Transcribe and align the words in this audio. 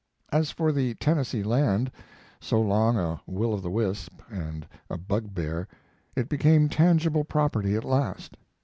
As 0.31 0.49
for 0.49 0.71
the 0.71 0.95
Tennessee 0.95 1.43
land, 1.43 1.91
so 2.39 2.59
long 2.59 2.97
a 2.97 3.21
will 3.27 3.53
o'the 3.53 3.69
wisp 3.69 4.19
and 4.31 4.67
a 4.89 4.97
bugbear, 4.97 5.67
it 6.15 6.27
became 6.27 6.69
tangible 6.69 7.23
property 7.23 7.75
at 7.75 7.83
last. 7.83 8.35